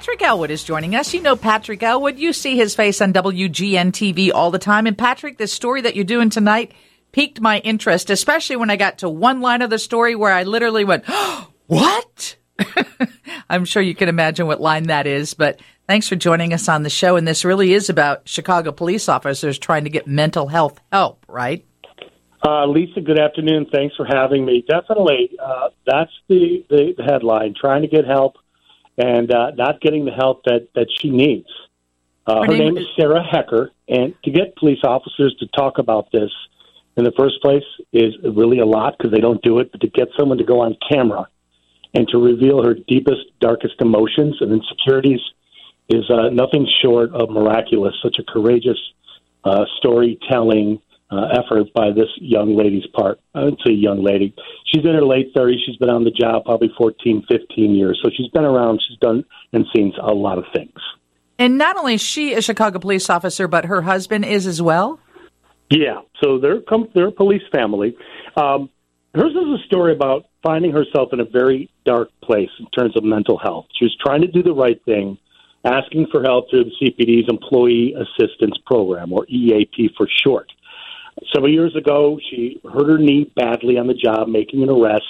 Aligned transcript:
Patrick 0.00 0.22
Elwood 0.22 0.50
is 0.50 0.64
joining 0.64 0.94
us. 0.94 1.12
You 1.12 1.20
know 1.20 1.36
Patrick 1.36 1.82
Elwood. 1.82 2.18
You 2.18 2.32
see 2.32 2.56
his 2.56 2.74
face 2.74 3.02
on 3.02 3.12
WGN 3.12 3.92
TV 3.92 4.32
all 4.32 4.50
the 4.50 4.58
time. 4.58 4.86
And 4.86 4.96
Patrick, 4.96 5.36
this 5.36 5.52
story 5.52 5.82
that 5.82 5.94
you're 5.94 6.06
doing 6.06 6.30
tonight 6.30 6.72
piqued 7.12 7.38
my 7.38 7.58
interest, 7.58 8.08
especially 8.08 8.56
when 8.56 8.70
I 8.70 8.76
got 8.76 8.96
to 9.00 9.10
one 9.10 9.42
line 9.42 9.60
of 9.60 9.68
the 9.68 9.78
story 9.78 10.14
where 10.14 10.32
I 10.32 10.44
literally 10.44 10.84
went, 10.84 11.04
oh, 11.06 11.50
What? 11.66 12.36
I'm 13.50 13.66
sure 13.66 13.82
you 13.82 13.94
can 13.94 14.08
imagine 14.08 14.46
what 14.46 14.58
line 14.58 14.84
that 14.84 15.06
is, 15.06 15.34
but 15.34 15.60
thanks 15.86 16.08
for 16.08 16.16
joining 16.16 16.54
us 16.54 16.66
on 16.66 16.82
the 16.82 16.88
show. 16.88 17.16
And 17.16 17.28
this 17.28 17.44
really 17.44 17.74
is 17.74 17.90
about 17.90 18.26
Chicago 18.26 18.72
police 18.72 19.06
officers 19.06 19.58
trying 19.58 19.84
to 19.84 19.90
get 19.90 20.06
mental 20.06 20.48
health 20.48 20.80
help, 20.90 21.26
right? 21.28 21.62
Uh, 22.42 22.64
Lisa, 22.64 23.02
good 23.02 23.20
afternoon. 23.20 23.66
Thanks 23.70 23.94
for 23.96 24.06
having 24.06 24.46
me. 24.46 24.64
Definitely, 24.66 25.32
uh, 25.44 25.68
that's 25.86 26.12
the, 26.26 26.64
the 26.70 26.94
headline: 27.06 27.54
trying 27.60 27.82
to 27.82 27.88
get 27.88 28.06
help 28.06 28.38
and 28.98 29.32
uh, 29.32 29.50
not 29.52 29.80
getting 29.80 30.04
the 30.04 30.12
help 30.12 30.44
that 30.44 30.68
that 30.74 30.88
she 30.98 31.10
needs. 31.10 31.48
Uh, 32.26 32.40
her, 32.40 32.46
her 32.46 32.52
name, 32.52 32.74
name 32.74 32.78
is 32.78 32.86
Sara 32.98 33.22
Hecker, 33.22 33.72
and 33.88 34.14
to 34.24 34.30
get 34.30 34.56
police 34.56 34.80
officers 34.84 35.34
to 35.40 35.46
talk 35.48 35.78
about 35.78 36.12
this 36.12 36.30
in 36.96 37.04
the 37.04 37.12
first 37.12 37.40
place 37.42 37.64
is 37.92 38.14
really 38.22 38.58
a 38.58 38.66
lot 38.66 38.96
because 38.96 39.12
they 39.12 39.20
don't 39.20 39.42
do 39.42 39.58
it. 39.58 39.72
But 39.72 39.80
to 39.80 39.88
get 39.88 40.08
someone 40.18 40.38
to 40.38 40.44
go 40.44 40.60
on 40.60 40.76
camera 40.90 41.28
and 41.94 42.06
to 42.08 42.18
reveal 42.18 42.62
her 42.62 42.74
deepest, 42.74 43.22
darkest 43.40 43.74
emotions 43.80 44.36
and 44.40 44.52
insecurities 44.52 45.20
is 45.88 46.08
uh, 46.10 46.28
nothing 46.30 46.68
short 46.82 47.12
of 47.12 47.30
miraculous. 47.30 47.94
Such 48.02 48.18
a 48.18 48.22
courageous 48.22 48.78
uh, 49.44 49.64
storytelling 49.78 50.80
uh, 51.10 51.26
effort 51.32 51.72
by 51.74 51.90
this 51.90 52.08
young 52.16 52.56
lady's 52.56 52.86
part. 52.94 53.20
I 53.34 53.44
would 53.44 53.58
say 53.66 53.72
young 53.72 54.02
lady. 54.02 54.34
She's 54.66 54.84
in 54.84 54.94
her 54.94 55.04
late 55.04 55.34
30s. 55.34 55.56
She's 55.66 55.76
been 55.76 55.90
on 55.90 56.04
the 56.04 56.10
job 56.10 56.44
probably 56.44 56.70
14, 56.78 57.24
15 57.28 57.74
years. 57.74 58.00
So 58.02 58.10
she's 58.16 58.28
been 58.28 58.44
around. 58.44 58.80
She's 58.88 58.98
done 58.98 59.24
and 59.52 59.66
seen 59.74 59.92
a 60.00 60.12
lot 60.12 60.38
of 60.38 60.44
things. 60.54 60.78
And 61.38 61.58
not 61.58 61.76
only 61.76 61.94
is 61.94 62.00
she 62.00 62.34
a 62.34 62.42
Chicago 62.42 62.78
police 62.78 63.10
officer, 63.10 63.48
but 63.48 63.64
her 63.64 63.82
husband 63.82 64.24
is 64.24 64.46
as 64.46 64.60
well? 64.60 65.00
Yeah. 65.70 66.02
So 66.22 66.38
they're, 66.38 66.60
they're 66.94 67.08
a 67.08 67.12
police 67.12 67.42
family. 67.50 67.96
Um, 68.36 68.68
hers 69.14 69.32
is 69.32 69.60
a 69.60 69.64
story 69.66 69.92
about 69.92 70.26
finding 70.42 70.72
herself 70.72 71.10
in 71.12 71.20
a 71.20 71.24
very 71.24 71.70
dark 71.84 72.10
place 72.22 72.50
in 72.58 72.66
terms 72.66 72.96
of 72.96 73.04
mental 73.04 73.38
health. 73.38 73.66
She 73.78 73.84
was 73.84 73.96
trying 74.04 74.20
to 74.20 74.28
do 74.28 74.42
the 74.42 74.52
right 74.52 74.82
thing, 74.84 75.18
asking 75.64 76.06
for 76.10 76.22
help 76.22 76.50
through 76.50 76.64
the 76.64 76.72
CPD's 76.80 77.28
Employee 77.28 77.94
Assistance 77.94 78.56
Program, 78.66 79.12
or 79.12 79.26
EAP 79.28 79.90
for 79.96 80.08
short. 80.24 80.50
Several 81.34 81.52
years 81.52 81.74
ago, 81.76 82.18
she 82.30 82.60
hurt 82.64 82.88
her 82.88 82.98
knee 82.98 83.30
badly 83.36 83.78
on 83.78 83.86
the 83.86 83.94
job, 83.94 84.28
making 84.28 84.62
an 84.62 84.70
arrest. 84.70 85.04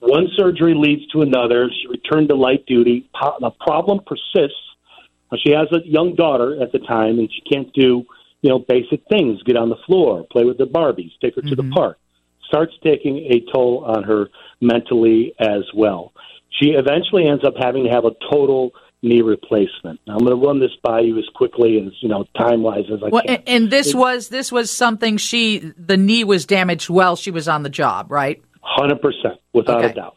One 0.00 0.28
surgery 0.36 0.74
leads 0.74 1.06
to 1.12 1.22
another. 1.22 1.70
She 1.70 1.88
returned 1.88 2.28
to 2.30 2.34
light 2.34 2.66
duty. 2.66 3.08
The 3.40 3.50
problem 3.60 4.00
persists. 4.04 4.58
She 5.44 5.52
has 5.52 5.68
a 5.72 5.86
young 5.86 6.14
daughter 6.14 6.60
at 6.62 6.72
the 6.72 6.78
time, 6.80 7.18
and 7.18 7.30
she 7.32 7.40
can't 7.50 7.72
do, 7.72 8.04
you 8.42 8.50
know, 8.50 8.58
basic 8.58 9.02
things: 9.08 9.42
get 9.44 9.56
on 9.56 9.68
the 9.68 9.78
floor, 9.86 10.26
play 10.30 10.44
with 10.44 10.58
the 10.58 10.66
Barbies, 10.66 11.12
take 11.20 11.36
her 11.36 11.40
mm-hmm. 11.40 11.50
to 11.50 11.56
the 11.56 11.62
mm-hmm. 11.62 11.72
park. 11.72 11.98
Starts 12.48 12.72
taking 12.84 13.18
a 13.30 13.40
toll 13.52 13.84
on 13.86 14.02
her 14.02 14.28
mentally 14.60 15.34
as 15.38 15.62
well. 15.74 16.12
She 16.60 16.70
eventually 16.70 17.26
ends 17.26 17.44
up 17.44 17.54
having 17.58 17.84
to 17.84 17.90
have 17.90 18.04
a 18.04 18.14
total 18.30 18.72
knee 19.02 19.20
replacement. 19.20 20.00
Now, 20.06 20.14
I'm 20.14 20.24
going 20.24 20.38
to 20.38 20.46
run 20.46 20.60
this 20.60 20.70
by 20.82 21.00
you 21.00 21.18
as 21.18 21.24
quickly 21.34 21.78
as 21.84 21.92
you 22.00 22.08
know 22.08 22.24
time 22.38 22.62
wise 22.62 22.84
as 22.92 23.00
I 23.04 23.08
well, 23.08 23.22
can. 23.22 23.42
And 23.46 23.70
this 23.70 23.88
it, 23.88 23.96
was 23.96 24.28
this 24.28 24.52
was 24.52 24.70
something 24.70 25.16
she 25.16 25.72
the 25.76 25.96
knee 25.96 26.24
was 26.24 26.46
damaged 26.46 26.88
while 26.88 27.16
she 27.16 27.30
was 27.30 27.48
on 27.48 27.62
the 27.62 27.70
job, 27.70 28.10
right? 28.10 28.42
Hundred 28.62 29.02
percent, 29.02 29.40
without 29.52 29.84
okay. 29.84 29.92
a 29.92 29.94
doubt. 29.94 30.16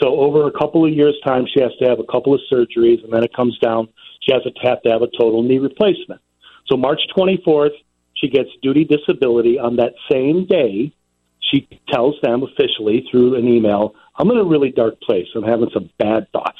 So 0.00 0.08
over 0.08 0.48
a 0.48 0.52
couple 0.52 0.84
of 0.84 0.92
years' 0.92 1.16
time, 1.24 1.46
she 1.52 1.62
has 1.62 1.70
to 1.80 1.88
have 1.88 2.00
a 2.00 2.04
couple 2.04 2.34
of 2.34 2.40
surgeries, 2.52 3.02
and 3.04 3.12
then 3.12 3.22
it 3.22 3.32
comes 3.34 3.56
down. 3.60 3.88
She 4.20 4.32
has 4.32 4.42
to 4.42 4.50
have 4.68 4.82
to 4.82 4.90
have 4.90 5.02
a 5.02 5.08
total 5.18 5.42
knee 5.42 5.58
replacement. 5.58 6.20
So 6.66 6.76
March 6.76 7.00
24th, 7.16 7.76
she 8.14 8.28
gets 8.28 8.48
duty 8.62 8.84
disability. 8.84 9.58
On 9.58 9.76
that 9.76 9.92
same 10.10 10.46
day, 10.46 10.92
she 11.40 11.68
tells 11.92 12.16
them 12.22 12.42
officially 12.42 13.06
through 13.10 13.36
an 13.36 13.46
email, 13.46 13.94
"I'm 14.16 14.28
in 14.30 14.38
a 14.38 14.44
really 14.44 14.70
dark 14.70 15.00
place. 15.00 15.28
I'm 15.36 15.44
having 15.44 15.70
some 15.72 15.90
bad 15.98 16.26
thoughts." 16.32 16.58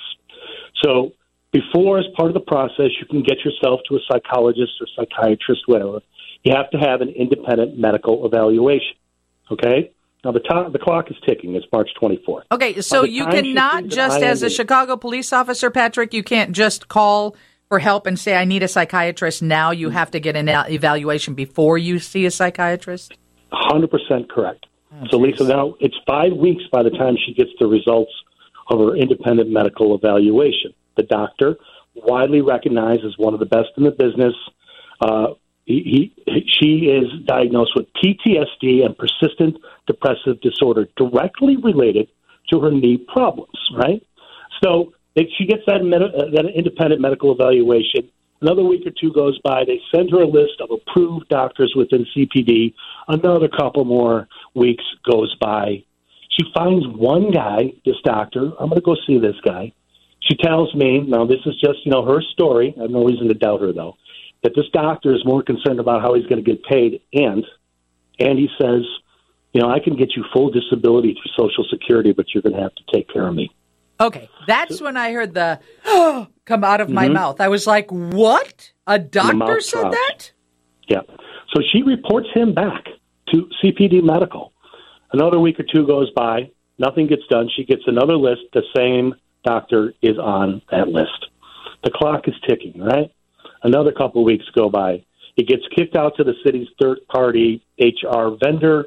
So 0.84 1.12
before, 1.54 2.00
as 2.00 2.04
part 2.16 2.28
of 2.28 2.34
the 2.34 2.40
process, 2.40 2.90
you 3.00 3.06
can 3.08 3.22
get 3.22 3.38
yourself 3.44 3.80
to 3.88 3.94
a 3.94 4.00
psychologist 4.10 4.72
or 4.80 4.88
psychiatrist, 4.96 5.62
whatever. 5.66 6.00
You 6.42 6.52
have 6.54 6.68
to 6.70 6.78
have 6.78 7.00
an 7.00 7.10
independent 7.10 7.78
medical 7.78 8.26
evaluation. 8.26 8.96
Okay? 9.52 9.92
Now, 10.24 10.32
the, 10.32 10.40
time, 10.40 10.72
the 10.72 10.80
clock 10.80 11.12
is 11.12 11.16
ticking. 11.24 11.54
It's 11.54 11.64
March 11.72 11.90
24th. 12.02 12.42
Okay, 12.50 12.80
so 12.80 13.04
you 13.04 13.24
cannot 13.26 13.86
just, 13.86 14.20
as 14.20 14.42
a 14.42 14.50
Chicago 14.50 14.96
police 14.96 15.32
officer, 15.32 15.70
Patrick, 15.70 16.12
you 16.12 16.24
can't 16.24 16.52
just 16.52 16.88
call 16.88 17.36
for 17.68 17.78
help 17.78 18.06
and 18.08 18.18
say, 18.18 18.34
I 18.34 18.44
need 18.44 18.64
a 18.64 18.68
psychiatrist 18.68 19.40
now. 19.40 19.70
You 19.70 19.90
have 19.90 20.10
to 20.10 20.18
get 20.18 20.34
an 20.34 20.48
evaluation 20.48 21.34
before 21.34 21.78
you 21.78 22.00
see 22.00 22.26
a 22.26 22.32
psychiatrist? 22.32 23.16
100% 23.52 24.28
correct. 24.28 24.66
Oh, 24.92 25.04
so, 25.08 25.18
Lisa, 25.18 25.44
now 25.44 25.76
it's 25.78 25.96
five 26.04 26.32
weeks 26.32 26.64
by 26.72 26.82
the 26.82 26.90
time 26.90 27.16
she 27.24 27.32
gets 27.32 27.50
the 27.60 27.66
results 27.68 28.12
of 28.70 28.80
her 28.80 28.96
independent 28.96 29.50
medical 29.50 29.94
evaluation 29.94 30.74
the 30.96 31.02
doctor, 31.02 31.56
widely 31.94 32.40
recognized 32.40 33.04
as 33.04 33.16
one 33.16 33.34
of 33.34 33.40
the 33.40 33.46
best 33.46 33.68
in 33.76 33.84
the 33.84 33.90
business. 33.90 34.34
Uh, 35.00 35.34
he, 35.64 36.12
he, 36.26 36.46
she 36.60 36.86
is 36.86 37.06
diagnosed 37.26 37.72
with 37.74 37.86
PTSD 37.94 38.84
and 38.84 38.96
persistent 38.96 39.56
depressive 39.86 40.40
disorder, 40.40 40.88
directly 40.96 41.56
related 41.56 42.08
to 42.52 42.60
her 42.60 42.70
knee 42.70 42.98
problems. 43.12 43.58
Right, 43.74 44.02
so 44.62 44.92
she 45.16 45.46
gets 45.46 45.62
that 45.66 45.82
med- 45.84 46.02
uh, 46.02 46.30
that 46.32 46.46
independent 46.54 47.00
medical 47.00 47.32
evaluation. 47.32 48.10
Another 48.42 48.62
week 48.62 48.86
or 48.86 48.90
two 48.90 49.12
goes 49.12 49.38
by. 49.42 49.64
They 49.64 49.80
send 49.94 50.10
her 50.10 50.22
a 50.22 50.26
list 50.26 50.60
of 50.60 50.70
approved 50.70 51.28
doctors 51.30 51.72
within 51.74 52.04
CPD. 52.14 52.74
Another 53.08 53.48
couple 53.48 53.84
more 53.86 54.28
weeks 54.54 54.84
goes 55.10 55.34
by. 55.40 55.82
She 56.28 56.44
finds 56.52 56.86
one 56.88 57.30
guy, 57.30 57.72
this 57.86 57.96
doctor. 58.04 58.52
I'm 58.58 58.68
going 58.68 58.74
to 58.74 58.80
go 58.80 58.96
see 59.06 59.18
this 59.18 59.36
guy. 59.44 59.72
She 60.24 60.36
tells 60.36 60.74
me, 60.74 61.00
now 61.00 61.26
this 61.26 61.40
is 61.44 61.54
just, 61.60 61.84
you 61.84 61.92
know, 61.92 62.04
her 62.04 62.22
story. 62.32 62.74
I 62.78 62.82
have 62.82 62.90
no 62.90 63.04
reason 63.04 63.28
to 63.28 63.34
doubt 63.34 63.60
her, 63.60 63.72
though, 63.72 63.96
that 64.42 64.52
this 64.56 64.66
doctor 64.72 65.14
is 65.14 65.24
more 65.24 65.42
concerned 65.42 65.80
about 65.80 66.00
how 66.00 66.14
he's 66.14 66.26
going 66.26 66.42
to 66.42 66.50
get 66.50 66.62
paid. 66.64 67.02
And, 67.12 67.44
and 68.18 68.38
he 68.38 68.48
says, 68.60 68.82
you 69.52 69.60
know, 69.60 69.70
I 69.70 69.80
can 69.80 69.96
get 69.96 70.16
you 70.16 70.24
full 70.32 70.50
disability 70.50 71.14
through 71.14 71.46
Social 71.46 71.64
Security, 71.70 72.12
but 72.12 72.26
you're 72.32 72.42
going 72.42 72.56
to 72.56 72.62
have 72.62 72.74
to 72.74 72.82
take 72.92 73.08
care 73.08 73.28
of 73.28 73.34
me. 73.34 73.50
Okay, 74.00 74.28
that's 74.48 74.78
so, 74.78 74.84
when 74.86 74.96
I 74.96 75.12
heard 75.12 75.34
the 75.34 75.60
oh, 75.84 76.26
come 76.44 76.64
out 76.64 76.80
of 76.80 76.88
my 76.88 77.04
mm-hmm. 77.04 77.14
mouth. 77.14 77.40
I 77.40 77.46
was 77.46 77.64
like, 77.64 77.92
"What? 77.92 78.72
A 78.88 78.98
doctor 78.98 79.60
said 79.60 79.84
that?" 79.84 80.32
Yeah. 80.88 81.02
So 81.54 81.62
she 81.72 81.82
reports 81.82 82.26
him 82.34 82.54
back 82.54 82.84
to 83.28 83.48
CPD 83.62 84.02
Medical. 84.02 84.52
Another 85.12 85.38
week 85.38 85.60
or 85.60 85.64
two 85.72 85.86
goes 85.86 86.10
by. 86.10 86.50
Nothing 86.76 87.06
gets 87.06 87.22
done. 87.30 87.48
She 87.54 87.64
gets 87.64 87.82
another 87.86 88.16
list, 88.16 88.42
the 88.52 88.64
same 88.76 89.14
doctor 89.44 89.94
is 90.02 90.18
on 90.18 90.62
that 90.70 90.88
list. 90.88 91.26
The 91.84 91.90
clock 91.90 92.26
is 92.26 92.34
ticking, 92.48 92.80
right? 92.80 93.12
Another 93.62 93.92
couple 93.92 94.22
of 94.22 94.26
weeks 94.26 94.44
go 94.54 94.68
by. 94.68 95.04
It 95.36 95.48
gets 95.48 95.62
kicked 95.74 95.96
out 95.96 96.16
to 96.16 96.24
the 96.24 96.34
city's 96.44 96.68
third 96.80 96.98
party 97.08 97.64
HR 97.78 98.36
vendor. 98.42 98.86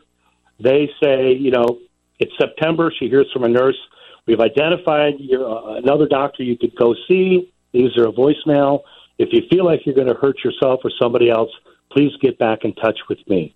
They 0.59 0.90
say, 1.01 1.34
you 1.34 1.51
know, 1.51 1.79
it's 2.19 2.31
September. 2.40 2.91
She 2.97 3.09
hears 3.09 3.29
from 3.31 3.44
a 3.44 3.47
nurse. 3.47 3.78
We've 4.25 4.40
identified 4.40 5.16
your, 5.19 5.47
uh, 5.47 5.75
another 5.75 6.07
doctor 6.07 6.44
you 6.44 6.57
could 6.57 6.75
go 6.75 6.95
see. 7.07 7.51
Leaves 7.74 7.95
her 7.95 8.07
a 8.07 8.12
voicemail. 8.12 8.81
If 9.18 9.29
you 9.31 9.41
feel 9.50 9.66
like 9.66 9.85
you're 9.85 9.95
going 9.95 10.07
to 10.07 10.16
hurt 10.16 10.44
yourself 10.44 10.81
or 10.84 10.91
somebody 11.01 11.29
else, 11.29 11.50
please 11.91 12.12
get 12.22 12.38
back 12.38 12.63
in 12.63 12.74
touch 12.75 13.00
with 13.09 13.19
me. 13.28 13.56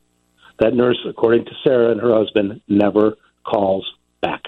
That 0.59 0.75
nurse, 0.75 0.99
according 1.07 1.45
to 1.45 1.51
Sara 1.63 1.91
and 1.91 2.01
her 2.01 2.13
husband, 2.13 2.61
never 2.67 3.15
calls 3.43 3.89
back. 4.21 4.43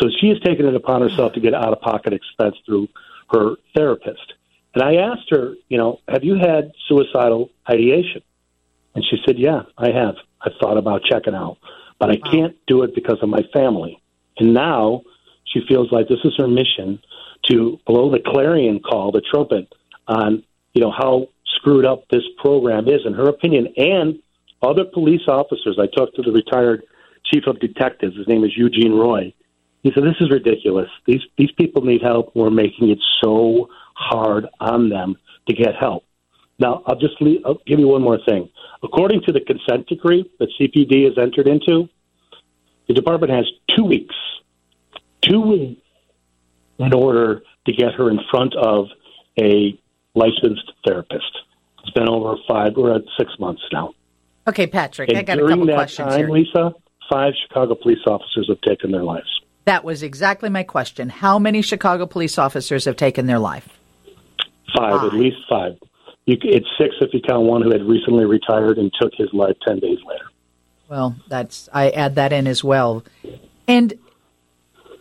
So 0.00 0.08
she 0.20 0.28
has 0.28 0.40
taken 0.40 0.66
it 0.66 0.74
upon 0.74 1.02
herself 1.02 1.34
to 1.34 1.40
get 1.40 1.54
out 1.54 1.72
of 1.72 1.80
pocket 1.80 2.12
expense 2.12 2.56
through 2.64 2.88
her 3.30 3.56
therapist. 3.76 4.34
And 4.74 4.82
I 4.82 4.96
asked 4.96 5.30
her, 5.30 5.54
you 5.68 5.78
know, 5.78 6.00
have 6.08 6.24
you 6.24 6.36
had 6.36 6.72
suicidal 6.88 7.50
ideation? 7.68 8.22
And 8.94 9.04
she 9.04 9.18
said, 9.26 9.38
yeah, 9.38 9.62
I 9.76 9.90
have. 9.90 10.14
I've 10.40 10.52
thought 10.60 10.78
about 10.78 11.02
checking 11.04 11.34
out, 11.34 11.58
but 11.98 12.10
I 12.10 12.16
can't 12.16 12.56
do 12.66 12.82
it 12.82 12.94
because 12.94 13.18
of 13.22 13.28
my 13.28 13.42
family. 13.52 14.00
And 14.38 14.54
now 14.54 15.02
she 15.44 15.60
feels 15.68 15.92
like 15.92 16.08
this 16.08 16.20
is 16.24 16.32
her 16.38 16.48
mission 16.48 17.00
to 17.48 17.78
blow 17.86 18.10
the 18.10 18.20
clarion 18.24 18.80
call, 18.80 19.12
the 19.12 19.20
trumpet 19.20 19.72
on, 20.08 20.42
you 20.72 20.80
know, 20.80 20.90
how 20.90 21.28
screwed 21.56 21.84
up 21.84 22.08
this 22.08 22.22
program 22.38 22.88
is, 22.88 23.00
in 23.04 23.12
her 23.12 23.28
opinion, 23.28 23.72
and 23.76 24.18
other 24.62 24.84
police 24.84 25.26
officers. 25.28 25.78
I 25.78 25.86
talked 25.86 26.16
to 26.16 26.22
the 26.22 26.32
retired 26.32 26.84
chief 27.24 27.46
of 27.46 27.60
detectives. 27.60 28.16
His 28.16 28.28
name 28.28 28.44
is 28.44 28.56
Eugene 28.56 28.92
Roy. 28.92 29.34
He 29.82 29.90
said, 29.94 30.04
"This 30.04 30.20
is 30.20 30.30
ridiculous. 30.30 30.88
These 31.06 31.22
these 31.38 31.50
people 31.52 31.82
need 31.82 32.02
help. 32.02 32.32
We're 32.34 32.50
making 32.50 32.90
it 32.90 32.98
so 33.22 33.68
hard 33.94 34.46
on 34.60 34.88
them 34.88 35.16
to 35.48 35.54
get 35.54 35.74
help." 35.74 36.04
Now, 36.58 36.82
I'll 36.86 36.96
just 36.98 37.20
leave, 37.22 37.40
I'll 37.46 37.58
give 37.66 37.80
you 37.80 37.88
one 37.88 38.02
more 38.02 38.18
thing. 38.28 38.50
According 38.82 39.22
to 39.22 39.32
the 39.32 39.40
consent 39.40 39.86
decree 39.86 40.30
that 40.38 40.50
CPD 40.60 41.04
has 41.04 41.16
entered 41.16 41.48
into, 41.48 41.88
the 42.86 42.92
department 42.92 43.32
has 43.32 43.46
two 43.74 43.84
weeks, 43.84 44.14
two 45.22 45.40
weeks, 45.40 45.80
in 46.78 46.92
order 46.92 47.42
to 47.66 47.72
get 47.72 47.94
her 47.94 48.10
in 48.10 48.20
front 48.30 48.54
of 48.56 48.86
a 49.38 49.78
licensed 50.14 50.72
therapist. 50.84 51.38
It's 51.82 51.90
been 51.90 52.08
over 52.08 52.36
five, 52.46 52.76
we're 52.76 52.94
at 52.94 53.02
six 53.18 53.32
months 53.38 53.62
now. 53.72 53.94
Okay, 54.46 54.66
Patrick, 54.66 55.08
And 55.08 55.18
I 55.18 55.22
got 55.22 55.38
a 55.38 55.40
during 55.40 55.52
couple 55.52 55.66
that 55.66 55.74
questions 55.74 56.08
time, 56.08 56.18
here. 56.18 56.30
Lisa, 56.30 56.74
five 57.10 57.32
Chicago 57.46 57.74
police 57.74 57.98
officers 58.06 58.48
have 58.48 58.60
taken 58.62 58.90
their 58.90 59.04
lives. 59.04 59.39
That 59.70 59.84
was 59.84 60.02
exactly 60.02 60.50
my 60.50 60.64
question. 60.64 61.08
How 61.08 61.38
many 61.38 61.62
Chicago 61.62 62.04
police 62.04 62.38
officers 62.38 62.86
have 62.86 62.96
taken 62.96 63.26
their 63.26 63.38
life? 63.38 63.68
Five, 64.76 65.00
Five. 65.00 65.04
at 65.04 65.14
least 65.14 65.36
five. 65.48 65.78
You, 66.26 66.38
it's 66.42 66.66
six 66.76 66.96
if 67.00 67.14
you 67.14 67.20
count 67.20 67.44
one 67.44 67.62
who 67.62 67.70
had 67.70 67.84
recently 67.84 68.24
retired 68.24 68.78
and 68.78 68.90
took 69.00 69.12
his 69.16 69.28
life 69.32 69.54
10 69.64 69.78
days 69.78 69.98
later. 70.04 70.28
Well, 70.88 71.14
that's 71.28 71.68
I 71.72 71.90
add 71.90 72.16
that 72.16 72.32
in 72.32 72.48
as 72.48 72.64
well. 72.64 73.04
And 73.68 73.94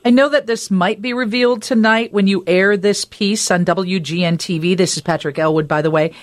I 0.06 0.12
know 0.12 0.30
that 0.30 0.46
this 0.46 0.70
might 0.70 1.02
be 1.02 1.14
revealed 1.14 1.64
tonight 1.64 2.14
when 2.14 2.28
you 2.28 2.44
air 2.46 2.78
this 2.78 3.06
piece 3.06 3.50
on 3.50 3.66
WGN 3.66 4.38
TV. 4.38 4.78
This 4.78 4.98
is 4.98 5.02
Patrick 5.02 5.40
Elwood, 5.40 5.68
by 5.68 5.82
the 5.82 5.90
way. 5.90 6.14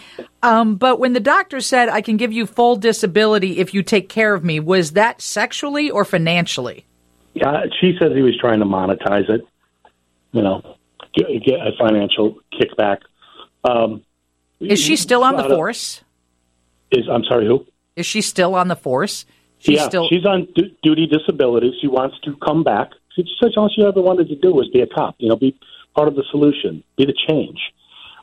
Um, 0.45 0.77
but 0.77 1.01
when 1.01 1.15
the 1.15 1.19
doctor 1.19 1.61
said, 1.61 1.89
I 1.89 2.01
can 2.01 2.17
give 2.17 2.33
you 2.33 2.47
full 2.47 2.77
disability 2.77 3.59
if 3.59 3.75
you 3.75 3.83
take 3.83 4.09
care 4.09 4.35
of 4.35 4.45
me, 4.45 4.61
was 4.61 4.93
that 4.93 5.21
sexually 5.21 5.91
or 5.91 6.05
financially? 6.05 6.87
Yeah, 7.37 7.65
she 7.81 7.95
says 8.01 8.13
he 8.15 8.23
was 8.23 8.37
trying 8.39 8.61
to 8.61 8.65
monetize 8.65 9.29
it, 9.29 9.43
you 10.33 10.43
know, 10.43 10.77
get, 11.15 11.27
get 11.45 11.61
a 11.61 11.73
financial 11.79 12.39
kickback. 12.59 12.99
Um, 13.63 14.03
Is 14.59 14.81
she 14.81 14.97
still 14.97 15.23
on 15.23 15.37
the 15.37 15.43
Lot 15.43 15.51
of- 15.51 15.57
force? 15.57 16.03
Is 16.91 17.05
I'm 17.11 17.25
sorry, 17.25 17.47
who? 17.47 17.67
Is 17.95 18.07
she 18.07 18.23
still 18.23 18.55
on 18.55 18.69
the 18.69 18.77
force? 18.77 19.27
She's 19.59 19.79
yeah, 19.79 19.89
still 19.89 20.09
she's 20.09 20.25
on 20.25 20.49
du- 20.55 20.71
duty 20.83 21.07
disability. 21.07 21.77
She 21.81 21.89
wants 21.89 22.17
to 22.25 22.37
come 22.37 22.63
back. 22.63 22.91
She 23.15 23.25
said 23.43 23.53
all 23.57 23.69
she 23.75 23.83
ever 23.85 24.01
wanted 24.01 24.29
to 24.29 24.37
do 24.37 24.53
was 24.53 24.69
be 24.73 24.81
a 24.81 24.87
cop. 24.87 25.17
You 25.19 25.29
know, 25.31 25.37
be 25.37 25.59
part 25.95 26.09
of 26.09 26.15
the 26.15 26.25
solution, 26.31 26.85
be 26.97 27.05
the 27.07 27.15
change. 27.29 27.59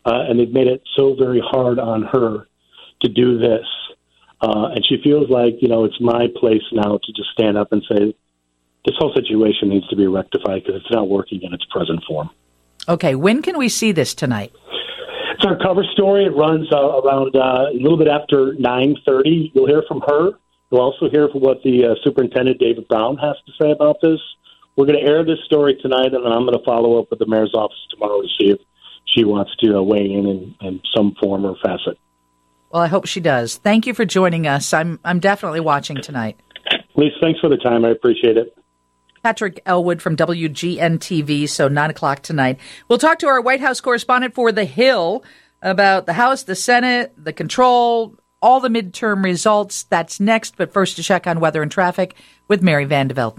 Uh, 0.05 0.25
and 0.27 0.39
they've 0.39 0.51
made 0.51 0.67
it 0.67 0.81
so 0.95 1.15
very 1.15 1.41
hard 1.43 1.77
on 1.79 2.03
her 2.03 2.47
to 3.01 3.09
do 3.09 3.37
this. 3.37 3.65
Uh, 4.41 4.69
and 4.75 4.85
she 4.87 4.97
feels 5.03 5.29
like 5.29 5.55
you 5.61 5.67
know 5.67 5.83
it's 5.85 5.99
my 5.99 6.27
place 6.35 6.63
now 6.71 6.97
to 7.03 7.13
just 7.13 7.29
stand 7.31 7.57
up 7.57 7.71
and 7.71 7.83
say 7.91 8.15
this 8.85 8.95
whole 8.97 9.13
situation 9.13 9.69
needs 9.69 9.87
to 9.87 9.95
be 9.95 10.07
rectified 10.07 10.63
because 10.63 10.81
it's 10.81 10.91
not 10.91 11.07
working 11.09 11.41
in 11.41 11.53
its 11.53 11.65
present 11.71 12.03
form. 12.07 12.29
Okay, 12.87 13.15
when 13.15 13.41
can 13.41 13.57
we 13.57 13.69
see 13.69 13.91
this 13.91 14.13
tonight? 14.13 14.51
It's 15.35 15.45
our 15.45 15.57
cover 15.57 15.83
story. 15.93 16.25
It 16.25 16.35
runs 16.35 16.71
uh, 16.71 16.77
around 16.77 17.35
uh, 17.35 17.69
a 17.71 17.79
little 17.79 17.97
bit 17.97 18.07
after 18.07 18.53
nine 18.55 18.95
thirty. 19.05 19.51
You'll 19.55 19.67
hear 19.67 19.83
from 19.87 20.01
her. 20.07 20.31
You'll 20.71 20.81
also 20.81 21.09
hear 21.09 21.29
from 21.29 21.41
what 21.41 21.63
the 21.63 21.85
uh, 21.85 21.95
superintendent 22.03 22.59
David 22.59 22.87
Brown 22.87 23.17
has 23.17 23.35
to 23.45 23.51
say 23.61 23.71
about 23.71 23.97
this. 24.01 24.19
We're 24.75 24.85
going 24.85 24.99
to 24.99 25.05
air 25.05 25.23
this 25.23 25.39
story 25.45 25.77
tonight, 25.81 26.13
and 26.13 26.25
then 26.25 26.31
I'm 26.31 26.45
going 26.45 26.57
to 26.57 26.65
follow 26.65 26.99
up 26.99 27.09
with 27.09 27.19
the 27.19 27.27
mayor's 27.27 27.53
office 27.53 27.77
tomorrow 27.89 28.21
to 28.21 28.27
see 28.39 28.49
if 28.51 28.59
she 29.05 29.23
wants 29.23 29.55
to 29.57 29.77
uh, 29.77 29.81
weigh 29.81 30.11
in, 30.11 30.25
in 30.27 30.55
in 30.61 30.81
some 30.95 31.15
form 31.21 31.45
or 31.45 31.55
facet. 31.63 31.97
Well, 32.71 32.81
I 32.81 32.87
hope 32.87 33.05
she 33.05 33.19
does. 33.19 33.57
Thank 33.57 33.85
you 33.85 33.93
for 33.93 34.05
joining 34.05 34.47
us. 34.47 34.73
I'm 34.73 34.99
I'm 35.03 35.19
definitely 35.19 35.59
watching 35.61 36.01
tonight. 36.01 36.39
Lisa, 36.95 37.15
thanks 37.21 37.39
for 37.39 37.49
the 37.49 37.57
time. 37.57 37.85
I 37.85 37.89
appreciate 37.89 38.37
it. 38.37 38.55
Patrick 39.23 39.61
Elwood 39.65 40.01
from 40.01 40.17
WGN 40.17 40.99
TV. 40.99 41.47
So 41.47 41.69
nine 41.69 41.89
o'clock 41.89 42.21
tonight. 42.21 42.59
We'll 42.89 42.99
talk 42.99 43.19
to 43.19 43.27
our 43.27 43.39
White 43.39 43.61
House 43.61 43.79
correspondent 43.79 44.35
for 44.35 44.51
The 44.51 44.65
Hill 44.65 45.23
about 45.61 46.05
the 46.05 46.13
House, 46.13 46.43
the 46.43 46.55
Senate, 46.55 47.13
the 47.17 47.31
control, 47.31 48.15
all 48.41 48.59
the 48.59 48.67
midterm 48.67 49.23
results. 49.23 49.83
That's 49.83 50.19
next. 50.19 50.57
But 50.57 50.73
first, 50.73 50.97
to 50.97 51.03
check 51.03 51.25
on 51.25 51.39
weather 51.39 51.61
and 51.61 51.71
traffic 51.71 52.15
with 52.49 52.61
Mary 52.61 52.85
Vandevelde. 52.85 53.37